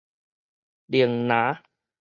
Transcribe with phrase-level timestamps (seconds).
[0.87, 1.61] 龍巖